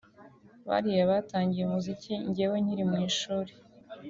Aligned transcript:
bariya 0.67 1.03
batangiye 1.11 1.63
umuziki 1.65 2.11
njyewe 2.29 2.55
nyiri 2.63 2.83
mu 2.89 2.97
ishuri 3.09 3.51